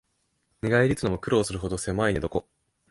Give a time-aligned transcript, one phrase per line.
[0.63, 2.43] 寝返りうつのも苦労するほどせまい寝床